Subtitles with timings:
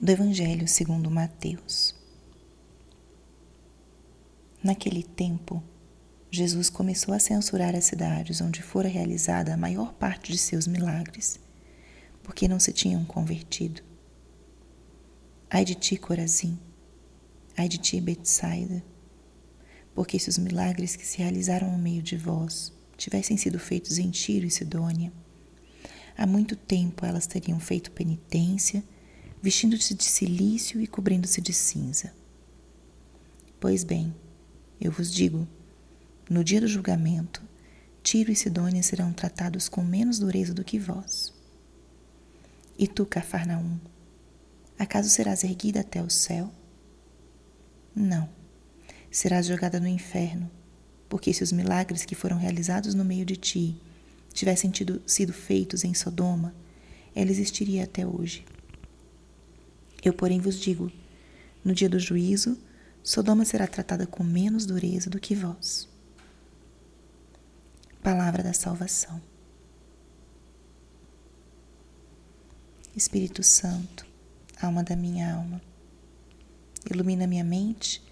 [0.00, 1.94] do Evangelho segundo Mateus.
[4.62, 5.62] Naquele tempo,
[6.30, 11.40] Jesus começou a censurar as cidades onde fora realizada a maior parte de seus milagres,
[12.22, 13.80] porque não se tinham convertido.
[15.48, 16.58] Ai de ti, Corazim!
[17.56, 18.84] Ai de ti, Betsaida!
[19.94, 24.10] Porque se os milagres que se realizaram no meio de vós tivessem sido feitos em
[24.10, 25.10] Tiro e Sidônia,
[26.18, 28.84] há muito tempo elas teriam feito penitência
[29.46, 32.12] vestindo-se de silício e cobrindo-se de cinza.
[33.60, 34.12] Pois bem,
[34.80, 35.46] eu vos digo,
[36.28, 37.40] no dia do julgamento,
[38.02, 41.32] Tiro e Sidônia serão tratados com menos dureza do que vós.
[42.76, 43.78] E tu, Cafarnaum,
[44.76, 46.52] acaso serás erguida até o céu?
[47.94, 48.28] Não,
[49.12, 50.50] serás jogada no inferno,
[51.08, 53.80] porque se os milagres que foram realizados no meio de ti
[54.34, 56.52] tivessem tido, sido feitos em Sodoma,
[57.14, 58.44] ela existiria até hoje.
[60.02, 60.90] Eu, porém, vos digo:
[61.64, 62.58] no dia do juízo,
[63.02, 65.88] Sodoma será tratada com menos dureza do que vós.
[68.02, 69.20] Palavra da salvação.
[72.96, 74.06] Espírito Santo,
[74.60, 75.60] alma da minha alma,
[76.90, 78.02] ilumina minha mente,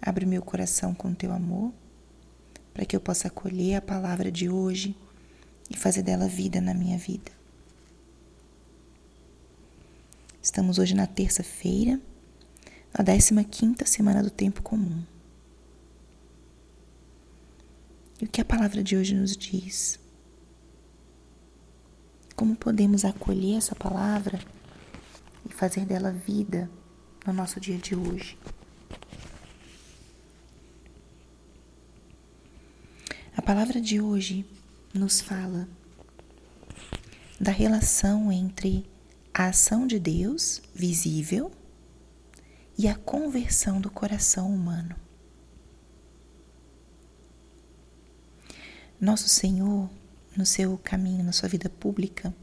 [0.00, 1.72] abre meu coração com teu amor,
[2.74, 4.94] para que eu possa acolher a palavra de hoje
[5.70, 7.32] e fazer dela vida na minha vida.
[10.46, 12.00] Estamos hoje na terça-feira,
[12.96, 15.02] na 15 semana do tempo comum.
[18.22, 19.98] E o que a palavra de hoje nos diz?
[22.36, 24.38] Como podemos acolher essa palavra
[25.44, 26.70] e fazer dela vida
[27.26, 28.38] no nosso dia de hoje?
[33.36, 34.46] A palavra de hoje
[34.94, 35.68] nos fala
[37.40, 38.86] da relação entre
[39.38, 41.52] a ação de Deus visível
[42.78, 44.96] e a conversão do coração humano.
[48.98, 49.90] Nosso Senhor,
[50.34, 52.34] no seu caminho, na sua vida pública,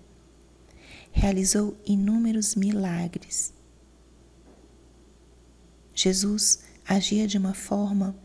[1.12, 3.52] realizou inúmeros milagres.
[5.96, 8.16] Jesus agia de uma forma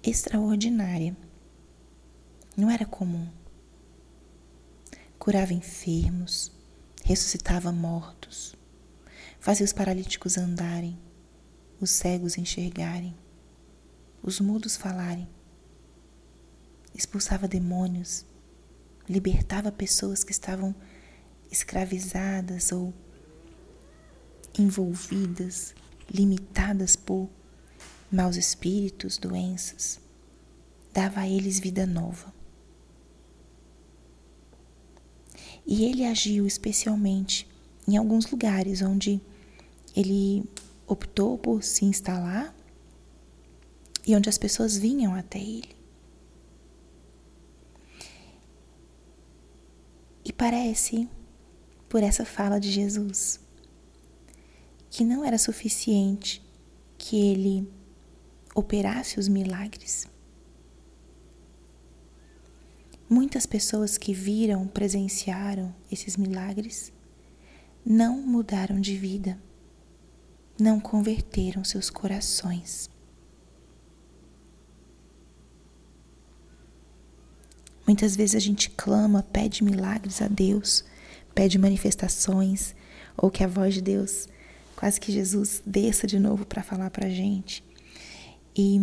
[0.00, 1.16] extraordinária.
[2.56, 3.28] Não era comum.
[5.18, 6.52] Curava enfermos,
[7.10, 8.54] ressuscitava mortos,
[9.40, 10.96] fazia os paralíticos andarem,
[11.80, 13.16] os cegos enxergarem,
[14.22, 15.28] os mudos falarem,
[16.94, 18.24] expulsava demônios,
[19.08, 20.72] libertava pessoas que estavam
[21.50, 22.94] escravizadas ou
[24.56, 25.74] envolvidas,
[26.08, 27.28] limitadas por
[28.08, 29.98] maus espíritos, doenças,
[30.92, 32.32] dava a eles vida nova.
[35.66, 37.48] E ele agiu especialmente
[37.86, 39.20] em alguns lugares onde
[39.96, 40.44] ele
[40.86, 42.54] optou por se instalar
[44.06, 45.76] e onde as pessoas vinham até ele.
[50.24, 51.08] E parece,
[51.88, 53.40] por essa fala de Jesus,
[54.90, 56.42] que não era suficiente
[56.98, 57.68] que ele
[58.54, 60.09] operasse os milagres.
[63.10, 66.92] Muitas pessoas que viram, presenciaram esses milagres
[67.84, 69.36] não mudaram de vida,
[70.56, 72.88] não converteram seus corações.
[77.84, 80.84] Muitas vezes a gente clama, pede milagres a Deus,
[81.34, 82.76] pede manifestações,
[83.16, 84.28] ou que a voz de Deus,
[84.76, 87.64] quase que Jesus desça de novo para falar para a gente.
[88.54, 88.78] E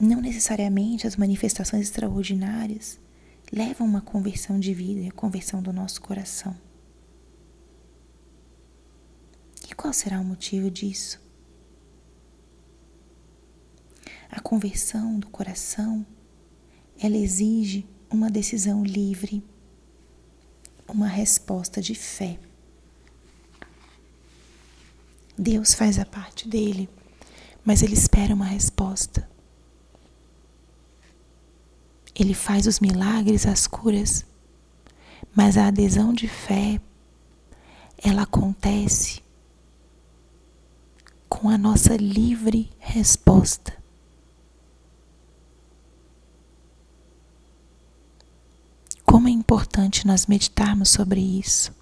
[0.00, 3.00] não necessariamente as manifestações extraordinárias
[3.52, 6.56] levam uma conversão de vida a conversão do nosso coração.
[9.68, 11.20] E qual será o motivo disso?
[14.30, 16.06] A conversão do coração,
[17.00, 19.42] ela exige uma decisão livre,
[20.86, 22.38] uma resposta de fé.
[25.36, 26.88] Deus faz a parte dele,
[27.64, 29.28] mas ele espera uma resposta.
[32.18, 34.26] Ele faz os milagres, as curas,
[35.34, 36.80] mas a adesão de fé,
[37.96, 39.22] ela acontece
[41.28, 43.76] com a nossa livre resposta.
[49.04, 51.72] Como é importante nós meditarmos sobre isso.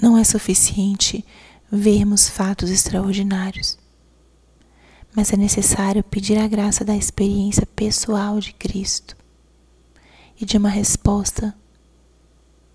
[0.00, 1.24] Não é suficiente
[1.72, 3.78] vermos fatos extraordinários
[5.16, 9.16] mas é necessário pedir a graça da experiência pessoal de Cristo
[10.38, 11.56] e de uma resposta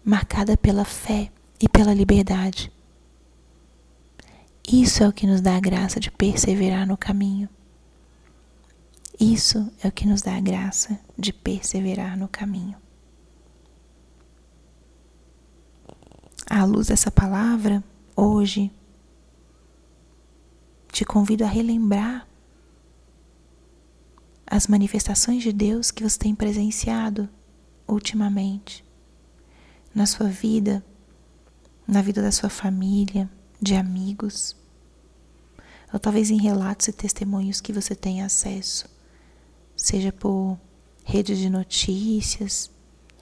[0.03, 2.71] marcada pela fé e pela liberdade.
[4.67, 7.47] Isso é o que nos dá a graça de perseverar no caminho.
[9.19, 12.75] Isso é o que nos dá a graça de perseverar no caminho.
[16.49, 17.83] À luz dessa palavra,
[18.15, 18.71] hoje,
[20.91, 22.30] te convido a relembrar
[24.51, 27.29] as manifestações de Deus que você tem presenciado
[27.87, 28.83] ultimamente
[29.95, 30.85] na sua vida,
[31.87, 33.31] na vida da sua família,
[33.61, 34.53] de amigos,
[35.93, 38.89] ou talvez em relatos e testemunhos que você tem acesso,
[39.73, 40.59] seja por
[41.05, 42.69] redes de notícias,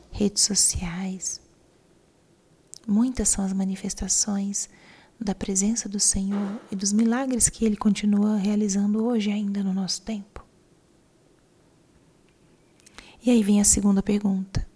[0.09, 1.39] redes sociais.
[2.87, 4.67] Muitas são as manifestações
[5.21, 10.01] da presença do Senhor e dos milagres que Ele continua realizando hoje ainda no nosso
[10.01, 10.38] tempo.
[13.21, 14.67] E aí vem a segunda pergunta.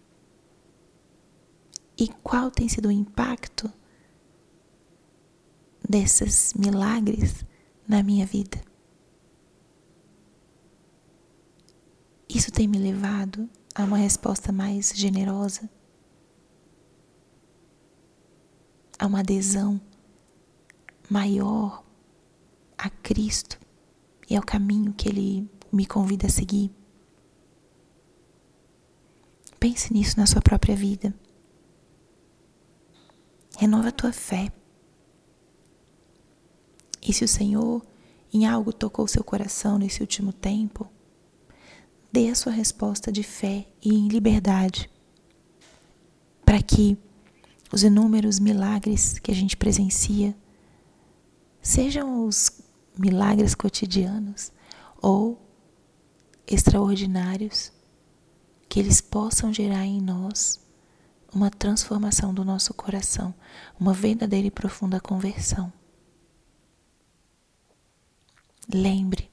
[1.97, 3.71] E qual tem sido o impacto
[5.87, 7.45] desses milagres
[7.87, 8.61] na minha vida?
[12.27, 15.69] Isso tem me levado a uma resposta mais generosa,
[18.97, 19.79] a uma adesão
[21.09, 21.83] maior
[22.77, 23.59] a Cristo
[24.29, 26.71] e ao caminho que Ele me convida a seguir.
[29.63, 31.15] Pense nisso na sua própria vida.
[33.57, 34.51] Renova a tua fé.
[37.01, 37.81] E se o Senhor
[38.33, 40.91] em algo tocou seu coração nesse último tempo,
[42.11, 44.89] dê a sua resposta de fé e em liberdade,
[46.43, 46.97] para que
[47.71, 50.35] os inúmeros milagres que a gente presencia
[51.61, 52.51] sejam os
[52.99, 54.51] milagres cotidianos
[55.01, 55.41] ou
[56.45, 57.71] extraordinários
[58.73, 60.59] que eles possam gerar em nós
[61.31, 63.31] uma transformação do nosso coração,
[63.79, 65.71] uma verdadeira e profunda conversão.
[68.67, 69.31] Lembre,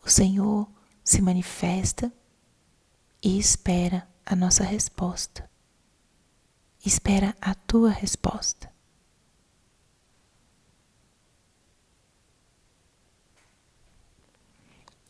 [0.00, 0.70] o Senhor
[1.02, 2.12] se manifesta
[3.20, 5.50] e espera a nossa resposta.
[6.86, 8.72] Espera a tua resposta.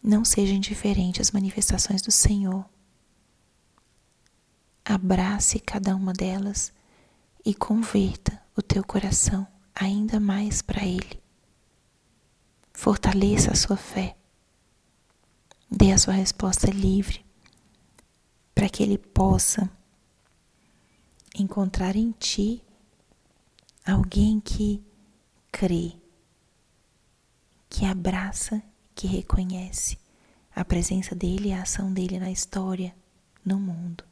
[0.02, 2.64] Não seja indiferente às manifestações do Senhor
[4.88, 6.72] abrace cada uma delas
[7.44, 11.22] e converta o teu coração ainda mais para Ele.
[12.72, 14.16] Fortaleça a sua fé.
[15.70, 17.22] Dê a sua resposta livre
[18.54, 19.70] para que Ele possa
[21.34, 22.64] encontrar em ti
[23.86, 24.82] alguém que
[25.52, 25.92] crê,
[27.68, 28.62] que abraça,
[28.94, 29.98] que reconhece
[30.56, 32.96] a presença dele e a ação dele na história,
[33.44, 34.07] no mundo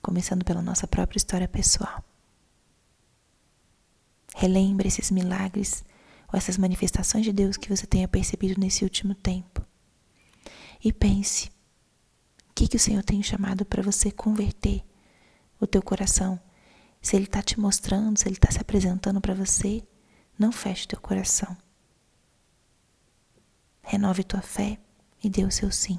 [0.00, 2.04] começando pela nossa própria história pessoal.
[4.34, 5.84] Relembre esses milagres
[6.32, 9.64] ou essas manifestações de Deus que você tenha percebido nesse último tempo.
[10.84, 11.48] E pense:
[12.50, 14.82] o que, que o Senhor tem chamado para você converter
[15.60, 16.38] o teu coração?
[17.00, 19.82] Se Ele está te mostrando, se Ele está se apresentando para você,
[20.38, 21.56] não feche teu coração.
[23.82, 24.78] Renove tua fé
[25.22, 25.98] e dê o seu sim.